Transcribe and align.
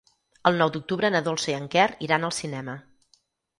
El 0.49 0.55
nou 0.61 0.71
d'octubre 0.77 1.11
na 1.17 1.21
Dolça 1.27 1.53
i 1.53 1.55
en 1.59 1.69
Quer 1.77 1.85
iran 2.09 2.27
al 2.31 2.37
cinema. 2.41 2.79